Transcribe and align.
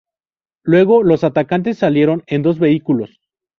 Luego, 0.63 1.03
los 1.03 1.23
atacantes 1.23 1.77
salieron 1.77 2.23
en 2.25 2.41
dos 2.41 2.57
vehículos. 2.57 3.19